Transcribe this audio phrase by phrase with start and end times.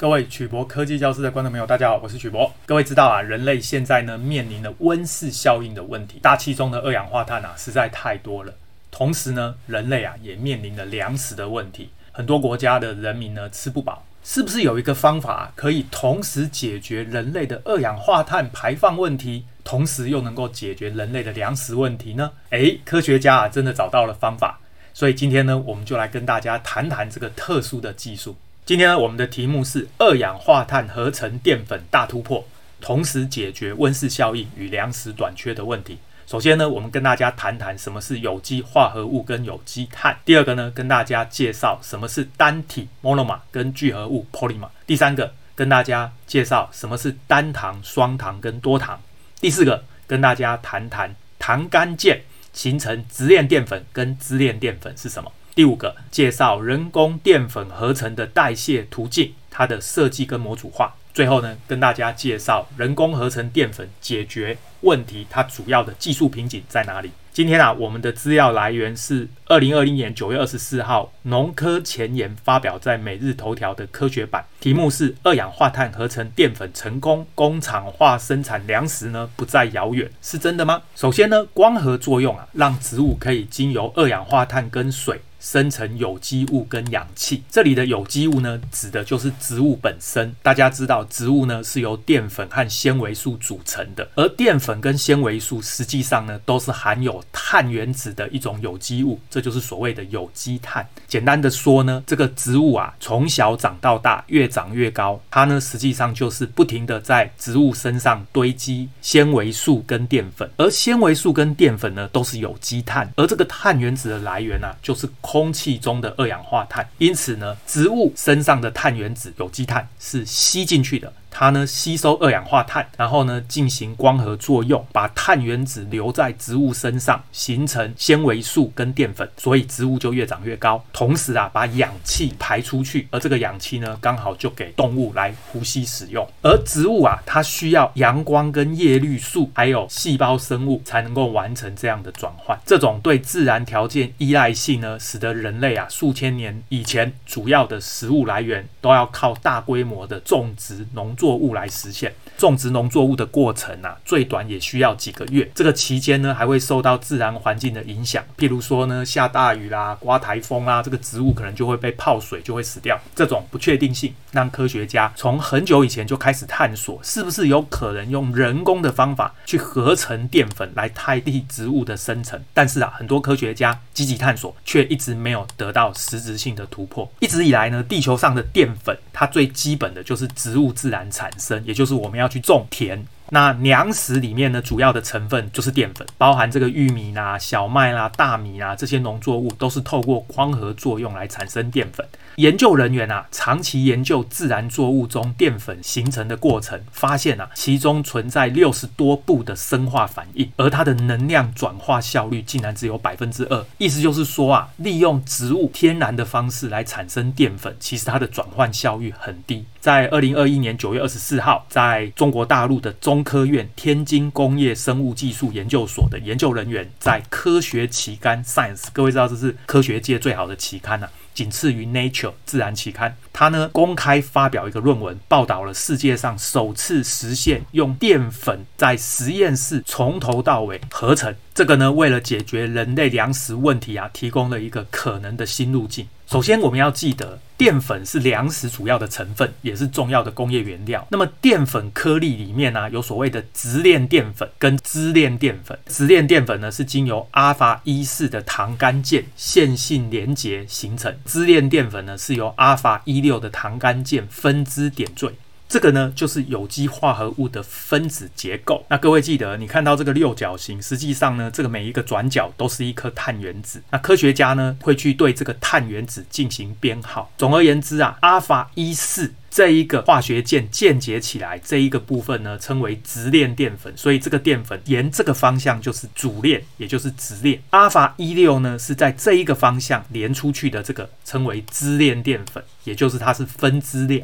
[0.00, 2.52] 各位曲博科技教室的观众朋友，大家好，我是曲博。
[2.66, 8.52] 各位知道啊，人类现在呢面临了温室效应的问题，大气中的二氧化碳啊实在太多了。
[8.90, 14.04] 同时呢，人类啊也面临了粮食的问题，很多国家的人民呢吃不饱。
[14.24, 22.32] 是不是有一个方法可以同时解决人类的二氧化碳排放问题，同时又能够解决人类的粮食问题呢？
[22.50, 24.58] 诶，科学家啊真的找到了方法，
[24.92, 28.34] 所以今天呢，我们就来跟大家谈谈这个特殊的技术。
[28.66, 32.42] 今天呢，我们的题目是二氧化碳合成淀粉大突破，
[32.80, 35.98] 同时解决温室效应与粮食短缺的问题。
[36.26, 40.16] 首先呢，我们跟大家谈谈什么是有机化合物跟有机碳。
[40.24, 44.70] 第二个呢，跟大家介绍什么是单体 monomer 跟聚合物 polymer。
[44.86, 48.98] 第三个，跟大家介绍什么是单糖、双糖跟多糖。
[49.42, 52.22] 第四个，跟大家谈谈糖苷键
[52.54, 55.30] 形成直链淀粉跟支链淀粉是什么。
[55.54, 60.92] 第五个，介绍人工淀粉合成的代谢途径，它的设计跟模组化。
[61.12, 67.12] 最后呢，跟大家介绍人工合成淀粉解决问题，它主要的技术瓶颈在哪里？
[67.32, 80.82] 今天啊，我们的资料来源是二零二零年九月二十四号农科前沿发表在每日头条的科学版，题目是二氧化碳合成淀粉成功，工厂化生产粮食呢不再遥远，是真的吗？
[80.96, 85.20] 首先呢，光合作用啊，让植物可以经由二氧化碳跟水。
[85.44, 90.34] 生成有机物跟氧气，这里的有机物呢，指的就是植物本身。
[90.42, 100.88] 大家知道，植物呢是由淀粉和纤维素组成的，而淀粉跟纤维素实际上呢，都是含有碳原子的一种有机物，这就是所谓的有机碳。
[101.06, 115.06] 简单的说呢，这个植物啊，从小长到大，越长越高，它呢实际上就是不停地在植物身上堆积纤维素跟淀粉，而纤维素跟淀粉呢，都是有机碳，而这个碳原子的来源呢、啊，就是。
[115.20, 121.12] 空空气中的二氧化碳，因此呢，植物身上的碳原子有机碳是吸进去的。
[121.34, 130.82] 它呢吸收二氧化碳，然后呢进行光合作用，把碳原子留在植物身上，形成纤维素跟淀粉，所以植物就越长越高。
[130.92, 136.24] 同时啊，把氧气排出去，而这个氧气呢刚好就给动物来呼吸使用。
[136.42, 142.56] 而植物啊，它需要阳光跟叶绿素，还有细胞生物才能够完成这样的转换。
[142.64, 151.23] 这种对自然条件依赖性呢，使得人类啊数千年以前主要的食物来源都要靠大规模的种植农作。
[151.24, 155.50] 作物来实现种植农作物的过程啊，最短也需要几个月。
[155.54, 163.00] 这个期间呢，还会受到自然环境的影响，譬如说呢，下大雨啦、刮台风啦，这个植物可能就会被泡水，就会死掉。
[163.14, 172.38] 这种不确定性让科学家从很久以前就开始探索，是不是有可能用人工的方法去合成淀粉来代替植物的生成。
[172.52, 177.10] 但是啊，很多科学家积极探索，却一直没有得到实质性的突破。
[177.20, 183.00] 一直以来呢，地球上的淀粉，它最基本的就是植物自然产生，也就是我们要去种田。
[183.30, 192.06] 那粮食里面呢，主要的成分就是淀粉，包含这个玉米啦、小麦啦、大米啦这些农作物，都是透过光合作用来产生淀粉。
[192.36, 203.64] 研究人员啊，长期研究自然作物中淀粉形成的过程，发现啊，其中存在六十多步的生化反应，而它的能量转化效率竟然只有百分之二。
[203.78, 209.64] 意思就是说啊，利用植物天然的方式来产生淀粉，其实它的转换效率很低。
[209.78, 221.08] 在二零二一年九月二十四号，在中国大陆的中中科院天津工业生物技术研究所的研究人员，在科学期刊《Science》，各位知道这是科学界最好的期刊啊。
[221.32, 231.32] 仅次于《Nature》自然期刊，他呢公开发表一个论文，报道了世界上首次实现用淀粉在实验室从头到尾合成。
[231.54, 236.08] 这个呢，为了解决人类粮食问题啊，提供了一个可能的新路径。
[236.34, 241.06] 首先，我们要记得，淀粉是粮食主要的成分，也是重要的工业原料。
[241.08, 245.78] 那么，淀粉颗粒里面呢、有所谓的直链淀粉跟支链淀粉。
[245.86, 255.32] 直链淀粉呢，是经由阿尔法一四的糖苷键线性连结形成；支链淀粉呢，是由阿尔法一六的糖苷键分支点缀。
[255.68, 258.84] 这个呢，就是有机化合物的分子结构。
[258.88, 263.82] 那各位记得，你看到这个六角形，实际上呢，这个每一个转角都是一颗碳原子。
[263.90, 267.30] 那科学家呢，会去对这个碳原子进行编号。
[267.36, 273.92] 总而言之啊，阿尔法一四这一个化学键键结起来这一个部分呢，称为直链淀粉。
[273.96, 277.60] 所以这个淀粉沿这个方向就是主链，也就是直链。
[277.70, 284.22] 阿尔法一六呢，是在这一个方向连出去的，这个称为支链淀粉，也就是它是分支链。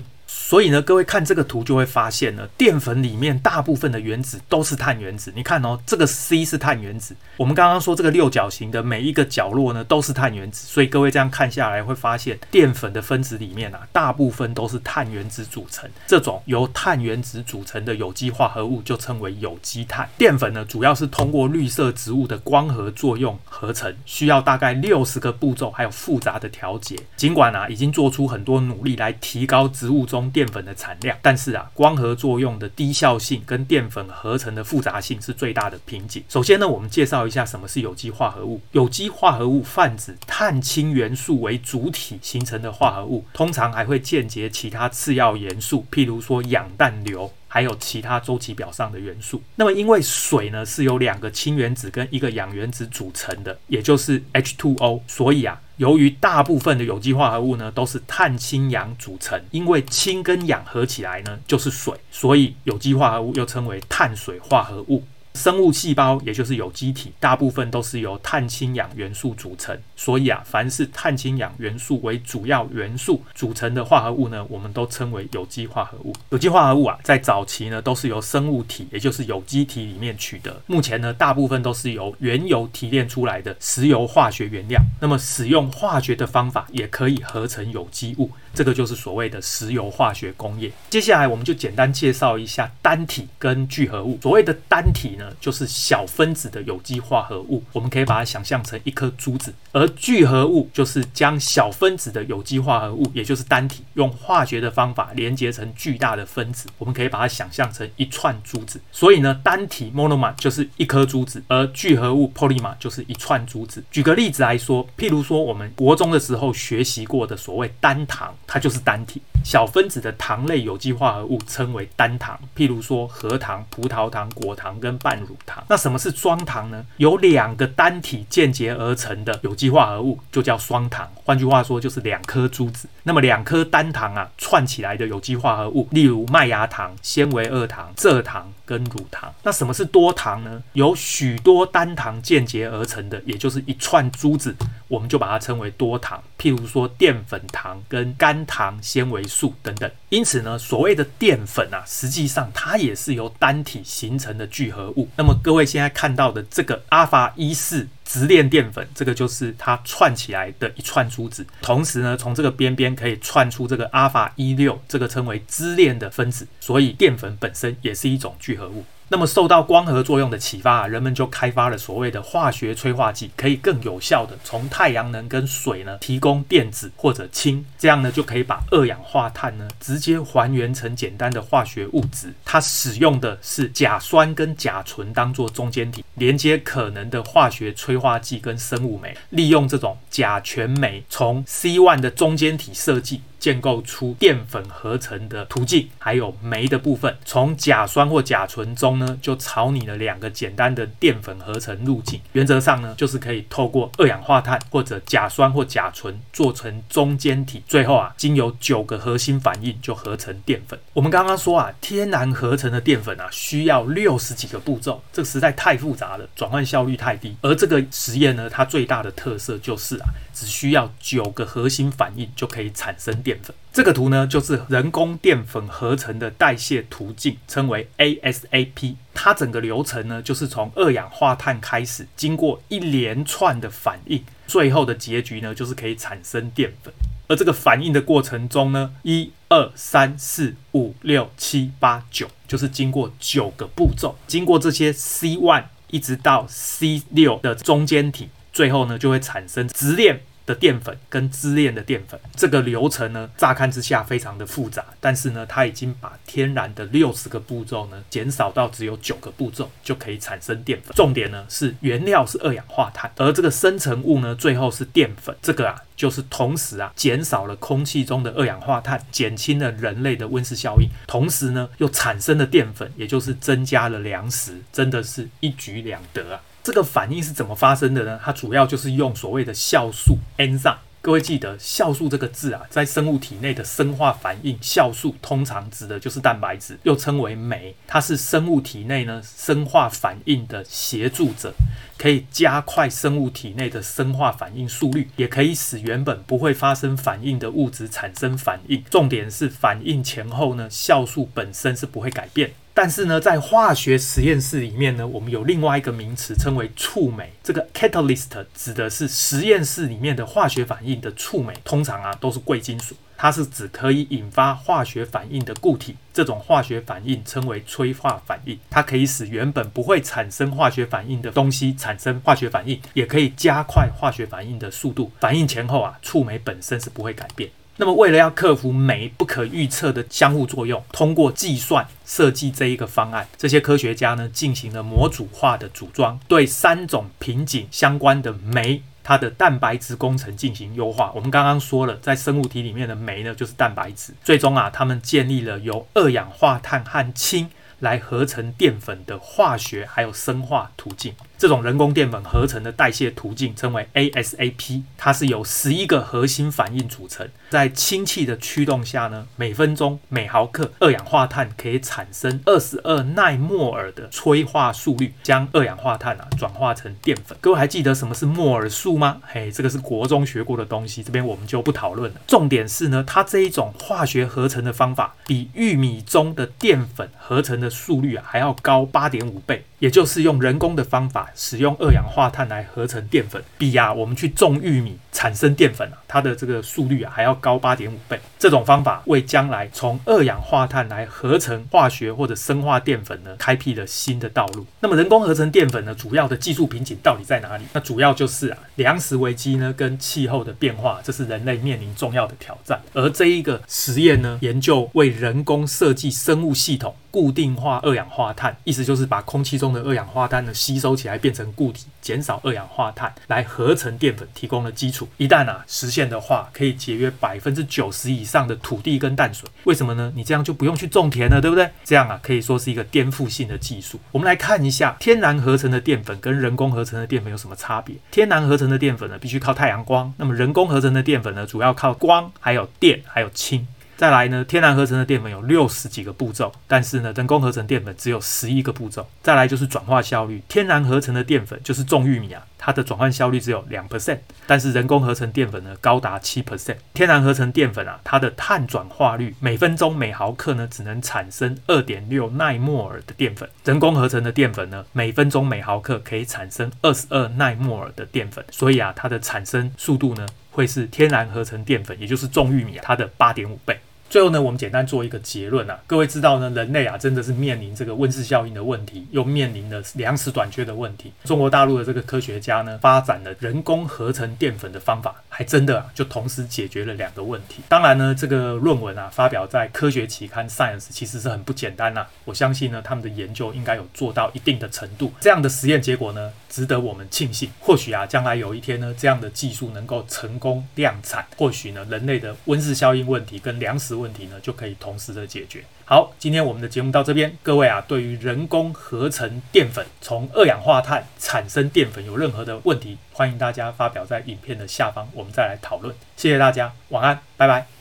[0.50, 5.32] 所以呢，各位看这个图就会发现呢，淀粉里面大部分的原子都是碳原子。
[5.36, 7.14] 你看哦，这个 C 是碳原子。
[7.36, 15.88] 我们刚刚说这个六角形的每一个角落呢都是碳原子，所以各位这样看下来会发现，淀粉的分子里面啊，大部分都是碳原子组成。
[16.08, 20.08] 这种由碳原子组成的有机化合物就称为有机碳。
[20.18, 26.96] 淀粉呢，主要是通过绿色植物的光合作用合成，需要大概六十个步骤，还有复杂的调节。
[27.16, 36.24] 尽管啊，已经做出很多努力来提高植物中淀粉的产量，但是啊，光合作用的低效性跟淀粉合成的复杂性是最大的瓶颈。
[36.30, 38.58] 首先呢，我们介绍一下什么是有机化合物。
[38.72, 47.30] 有机化合物泛指碳氢元素为主体形成的化合物，通常还会间接其他次要元素，譬如说氧氮硫。
[47.52, 49.42] 还有其他周期表上的元素。
[49.56, 65.02] 那么，因为水呢是由两个氢原子跟一个氧原子组成的，也就是 H2O，所以啊，由于大部分的有机化合物呢都是碳氢氧组成，因为氢跟氧合起来呢就是水，所以有机化合物又称为碳水化合物。
[65.34, 76.14] 生物细胞也就是有机体，大部分都是由碳氢氧元素组成，所以啊，凡是碳氢氧元素为主要元素组成的化合物呢，我们都称为有机化合物。
[76.30, 80.60] 有机化合物啊，在早期呢，都是由生物体，也就是有机体里面取得。
[80.66, 84.80] 目前呢，大部分都是由原油提炼出来的石油化学原料。
[85.00, 88.30] 那么，使用化学的方法也可以合成有机物。
[88.52, 90.70] 这个就是所谓的石油化学工业。
[90.90, 94.18] 接下来我们就简单介绍一下单体跟聚合物。
[94.20, 108.80] 所谓的单体呢，就是小分子的有机化合物，我们可以把它想象成一颗珠子；而聚合物就是将小分子的有机化合物，也就是单体，用化学的方法连接成巨大的分子，我们可以把它想象成一串珠子。
[108.90, 113.84] 所以呢，单体 monomer 就是一颗珠子，而聚合物 polymer 就是一串珠子。
[113.92, 118.34] 举个例子来说，譬如说我们国中的时候学习过的所谓单糖。
[118.46, 125.64] 它就是单体，小分子的糖类有机化合物称为单糖，譬如说核糖、葡萄糖、果糖跟半半乳糖。
[125.68, 126.86] 那什么是双糖呢？
[126.98, 131.10] 有两个单体间接而成的有机化合物就叫双糖。
[131.24, 132.88] 换句话说，就是两颗珠子。
[133.02, 139.34] 那么两颗单糖啊串起来的有机化合物，例如麦芽糖、纤维二糖、蔗糖跟乳糖。
[139.42, 140.62] 那什么是多糖呢？
[140.74, 144.54] 有许多单糖间接而成的，也就是一串珠子，
[144.90, 146.20] 我们就把它称为多糖。
[146.36, 149.88] 譬如说淀粉糖跟肝糖、纤维素等等。
[150.08, 155.08] 因此呢，所谓的淀粉啊，实际上它也是由单体形成的聚合物。
[155.16, 161.46] 那么各位现在看到的这个阿法一四直链淀粉，这个就是它串起来的一串珠子。
[161.62, 166.44] 同时呢，从这个边边可以串出这个阿法一六，这个称为支链的分子。
[166.58, 168.84] 所以淀粉本身也是一种聚合物。
[169.12, 182.32] 那么受到光合作用的启发啊，人们就开发了所谓的化学催化剂，可以更有效的从太阳能跟水呢提供电子或者氢，这样呢就可以把二氧化碳呢直接还原成简单的化学物质。
[182.44, 193.20] 它使用的是甲酸跟甲醇当做中间体，连接可能的化学催化剂跟生物酶，利用这种甲醛酶从 C1 的中间体设计。
[193.40, 202.20] 建构出淀粉合成的途径，还有酶的部分，从甲酸或甲醇中呢，就草拟了两个简单的淀粉合成路径。
[202.32, 210.78] 原则上呢，就是可以透过二氧化碳或者甲酸或甲醇做成中间体，最后啊，经由九个核心反应就合成淀粉。
[210.92, 217.34] 我们刚刚说啊，天然合成的淀粉啊，需要六十几个步骤，这实在太复杂了，转换效率太低。
[217.40, 223.54] 而这个实验呢，它最大的特色就是啊，只需要九个核心反应就可以产生淀淀粉。
[223.72, 228.96] 这个图呢，就是人工淀粉合成的代谢途径，称为 ASAP。
[229.14, 236.92] 它整个流程呢，就是从二氧化碳开始，经过一连串的反应，最后的结局呢，就是可以产生淀粉。
[237.28, 250.22] 而这个反应的过程中呢，一二三四五六七八九，就是经过九个步骤，经过这些 C one 一直到 C 六的中间体，最后呢，就会产生直链。
[250.50, 260.92] 的淀粉跟支链的淀粉，这个流程呢，乍看之下非常的复杂，但是呢，它已经把天然的六十个步骤呢，减少到只有九个步骤就可以产生淀粉。
[260.96, 265.36] 重点呢是原料是二氧化碳，而这个生成物呢，最后是淀粉。
[265.40, 276.40] 这个啊，就是同时啊，减少了空气中的二氧化碳，减轻了人类的温室效应，同时呢，又产生了淀粉，也就是增加了粮食，真的是一举两得啊。
[276.62, 278.20] 这个反应是怎么发生的呢？
[278.22, 291.54] 它主要就是用所谓的酵素 enzyme 各位记得酵素这个字啊，在生物体内的生化反应，酵素通常指的就是蛋白质，又称为酶，它是生物体内呢生化反应的协助者，
[291.96, 298.84] 可以加快生物体内的生化反应速率，也可以使原本不会发生反应的物质产生反应。
[298.90, 302.50] 重点是反应前后呢，酵素本身是不会改变。
[302.72, 307.32] 但是呢，在化学实验室里面呢，我们有另外一个名词称为触媒。
[307.42, 315.96] 这个 catalyst 指的是实验室里面的化学反应的触媒，通常啊都是贵金属，它是指可以引发化学反应的固体。
[316.12, 325.10] 这种化学反应称为催化反应，它可以使原本不会产生化学反应的东西产生化学反应，也可以加快化学反应的速度。
[325.20, 327.50] 反应前后啊，触媒本身是不会改变。
[327.80, 341.10] 那么，为了要克服酶不可预测的相互作用，通过计算设计这一个方案，这些科学家呢进行了模组化的组装，对三种瓶颈相关的酶，它的蛋白质工程进行优化。
[341.14, 344.12] 我们刚刚说了，在生物体里面的酶呢就是蛋白质。
[344.22, 351.14] 最终啊，他们建立了由二氧化碳和氢来合成淀粉的化学还有生化途径。
[351.40, 357.26] 这种人工淀粉合成的代谢途径称为 ASAP，它是由十一个核心反应组成。
[357.48, 367.38] 在氢气的驱动下呢，每分钟每毫克二氧化碳可以产生二十二奈莫尔的催化速率，将二氧化碳啊转化成淀粉。
[367.40, 369.22] 各位还记得什么是莫尔数吗？
[369.26, 372.20] 嘿，这个是国中学过的东西，这边我们就不讨论了。
[372.26, 379.64] 重点是呢，它这一种化学合成的方法比玉米中的淀粉合成的速率啊还要高八点五倍。
[379.80, 384.96] 也就是用人工的方法，使用二氧化碳来合成淀粉，比呀我们去种玉米。
[385.12, 388.18] 产生淀粉啊，它的这个速率啊还要高八点五倍。
[388.38, 394.66] 这种方法为将来从二氧化碳来合成化学或者生化淀粉呢，开辟了新的道路。
[394.80, 397.64] 那么人工合成淀粉呢，主要的技术瓶颈到底在哪里？
[397.72, 402.80] 那主要就是啊粮食危机呢跟气候的变化，这是人类面临重要的挑战。
[402.94, 406.94] 而这一个实验呢，研究为人工设计生物系统。
[407.12, 414.99] 固定化二氧化碳，意思就是把空气中的二氧化碳呢吸收起来变成固体，减少二氧化碳来合成淀粉，提供了基础。
[415.16, 419.48] 一旦啊实现的话，可以节约百分之九十以上的土地跟淡水。
[419.64, 420.12] 为什么呢？
[420.14, 421.70] 你这样就不用去种田了，对不对？
[421.84, 424.00] 这样啊可以说是一个颠覆性的技术。
[424.12, 427.96] 我们来看一下天然合成的淀粉跟人工合成的淀粉有什么差别。
[428.10, 433.66] 天然合成的淀粉呢，必须靠太阳光；那么人工合成的淀粉呢，主要靠光、还有电、还有氢。
[433.96, 439.06] 再来呢，天然合成的淀粉有六十几个步骤，但是呢，人工合成淀粉只有十一个步骤。
[439.22, 446.76] 再来就是转化效率，天然合成的淀粉就是种玉米啊，它的转换效率只有两 percent，但是人工合成淀粉呢高达七 percent。
[446.92, 463.80] 天然合成淀粉啊，它的碳转化率每分钟每毫克呢只能产生二点六奈莫尔的淀粉，人工合成的淀粉呢每分钟每毫克可以产生二十二奈莫尔的淀粉，所以啊，它的产生速度呢会是天然合成淀粉，也就是种玉米啊，它的八点五倍。
[464.10, 465.78] 最后呢，我们简单做一个结论啊。
[465.86, 471.12] 各位知道呢，人类啊真的是面临这个温室效应的问题，又面临了粮食短缺的问题。
[471.22, 477.62] 中国大陆的这个科学家呢，发展了人工合成淀粉的方法，还真的啊就同时解决了两个问题。
[477.68, 485.12] 当然呢，这个论文啊发表在科学期刊 Science 其实是很不简单呐、我相信呢，他们的研究应该有做到一定的程度。
[485.20, 487.48] 这样的实验结果呢，值得我们庆幸。
[487.60, 495.64] 或许啊，将来有一天呢，这样的技术能够成功量产，或许呢，人类的温室效应问题跟粮食问题呢就可以同时的解决。
[495.90, 505.92] 好，今天我们的节目到这边，各位啊，对于人工合成淀粉从二氧化碳产生淀粉有任何的问题，欢迎大家发表在影片的下方，我们再来讨论。
[506.16, 507.79] 谢谢大家，晚安，拜拜。